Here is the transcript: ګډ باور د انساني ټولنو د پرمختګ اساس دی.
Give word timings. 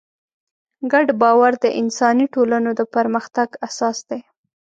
ګډ 0.91 1.07
باور 1.21 1.53
د 1.63 1.65
انساني 1.81 2.25
ټولنو 2.33 2.69
د 2.79 2.81
پرمختګ 2.95 3.49
اساس 3.67 3.97
دی. 4.09 4.21